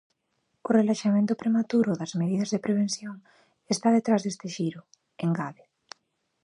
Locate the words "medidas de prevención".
2.21-3.15